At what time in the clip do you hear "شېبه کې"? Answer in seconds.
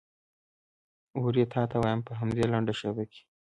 2.79-3.21